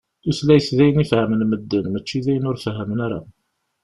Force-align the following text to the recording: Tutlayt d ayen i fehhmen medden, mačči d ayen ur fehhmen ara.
Tutlayt 0.23 0.67
d 0.77 0.79
ayen 0.83 1.03
i 1.03 1.05
fehhmen 1.11 1.43
medden, 1.49 1.85
mačči 1.89 2.19
d 2.25 2.27
ayen 2.31 2.49
ur 2.49 2.57
fehhmen 2.65 2.99
ara. 3.05 3.19